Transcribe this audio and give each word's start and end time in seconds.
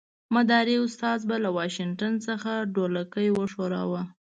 مداري 0.35 0.75
استاد 0.85 1.19
به 1.29 1.35
له 1.43 1.49
واشنګټن 1.57 2.13
څخه 2.27 2.51
ډولکی 2.75 3.27
وښوراوه. 3.31 4.01